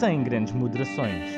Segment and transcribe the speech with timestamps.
[0.00, 1.30] sem grandes moderações.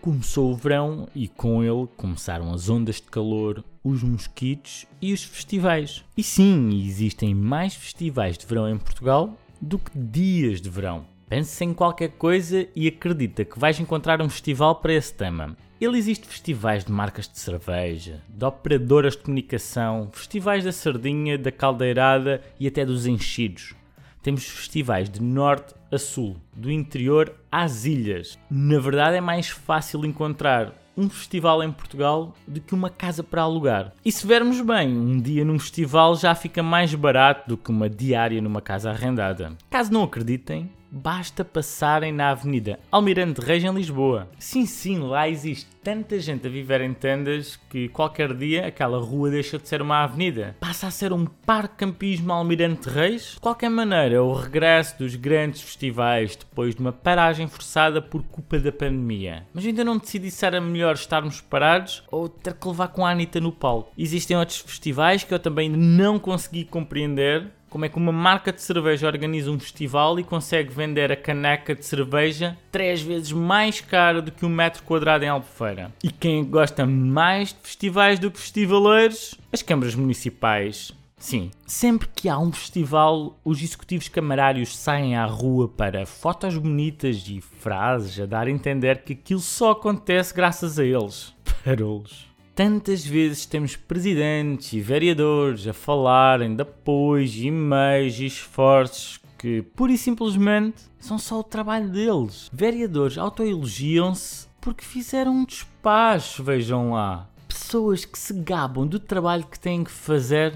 [0.00, 5.22] Começou o verão e com ele começaram as ondas de calor, os mosquitos e os
[5.22, 6.04] festivais.
[6.16, 11.04] E sim, existem mais festivais de verão em Portugal do que dias de verão.
[11.28, 15.54] Pense em qualquer coisa e acredita que vais encontrar um festival para esse tema.
[15.78, 21.52] Ele existe festivais de marcas de cerveja, de operadoras de comunicação, festivais da sardinha, da
[21.52, 23.77] caldeirada e até dos enchidos.
[24.22, 28.38] Temos festivais de norte a sul, do interior às ilhas.
[28.50, 33.42] Na verdade, é mais fácil encontrar um festival em Portugal do que uma casa para
[33.42, 33.92] alugar.
[34.04, 37.88] E se vermos bem, um dia num festival já fica mais barato do que uma
[37.88, 39.52] diária numa casa arrendada.
[39.70, 44.28] Caso não acreditem, basta passarem na Avenida Almirante Reis em Lisboa.
[44.38, 49.30] Sim, sim, lá existe tanta gente a viver em tendas que qualquer dia aquela rua
[49.30, 50.54] deixa de ser uma avenida.
[50.60, 53.32] Passa a ser um parque campismo Almirante Reis.
[53.34, 58.58] De qualquer maneira, o regresso dos grandes festivais depois de uma paragem forçada por culpa
[58.58, 59.46] da pandemia.
[59.54, 63.10] Mas ainda não decidi se era melhor estarmos parados ou ter que levar com a
[63.10, 63.92] Anitta no palco.
[63.96, 68.60] Existem outros festivais que eu também não consegui compreender como é que uma marca de
[68.62, 74.22] cerveja organiza um festival e consegue vender a caneca de cerveja três vezes mais cara
[74.22, 75.92] do que um metro quadrado em Albufeira.
[76.02, 79.34] E quem gosta mais de festivais do que festivaleiros?
[79.52, 80.92] As câmaras municipais.
[81.18, 87.24] Sim, sempre que há um festival, os executivos camarários saem à rua para fotos bonitas
[87.26, 91.34] e frases a dar a entender que aquilo só acontece graças a eles.
[91.64, 92.28] Parolos.
[92.58, 99.92] Tantas vezes temos presidentes e vereadores a falarem de apoios, e-mails e esforços que, pura
[99.92, 102.50] e simplesmente, são só o trabalho deles.
[102.52, 107.30] Vereadores autoelogiam-se porque fizeram um despacho, vejam lá.
[107.46, 110.52] Pessoas que se gabam do trabalho que têm que fazer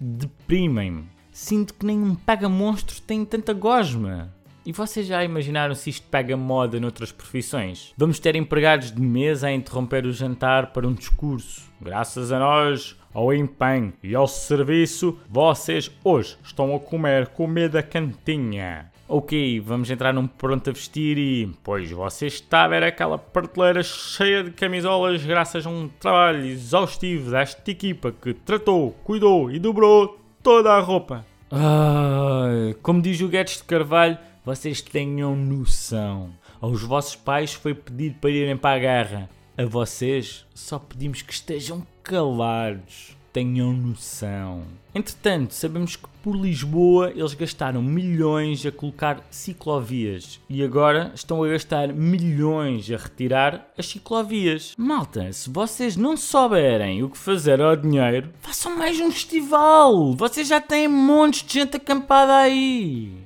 [0.00, 1.08] deprimem-me.
[1.30, 4.33] Sinto que nenhum pega-monstro tem tanta gosma.
[4.66, 7.92] E vocês já imaginaram se isto pega moda noutras profissões?
[7.98, 11.70] Vamos ter empregados de mesa a interromper o jantar para um discurso.
[11.78, 18.90] Graças a nós, ao empenho e ao serviço, vocês hoje estão a comer comida cantinha.
[19.06, 21.52] Ok, vamos entrar num pronto a vestir e.
[21.62, 27.30] Pois você está a ver aquela prateleira cheia de camisolas graças a um trabalho exaustivo
[27.30, 31.22] desta equipa que tratou, cuidou e dobrou toda a roupa.
[31.50, 36.30] Ai, como diz o Guedes de Carvalho, vocês tenham noção.
[36.60, 39.30] Aos vossos pais foi pedido para irem para a guerra.
[39.56, 43.16] A vocês só pedimos que estejam calados.
[43.32, 44.62] Tenham noção.
[44.94, 51.48] Entretanto, sabemos que por Lisboa eles gastaram milhões a colocar ciclovias e agora estão a
[51.48, 54.74] gastar milhões a retirar as ciclovias.
[54.78, 60.12] Malta, se vocês não souberem o que fazer ao dinheiro, façam mais um festival.
[60.12, 63.23] Vocês já têm montes de gente acampada aí.